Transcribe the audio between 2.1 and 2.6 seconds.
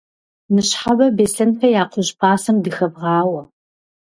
пасэм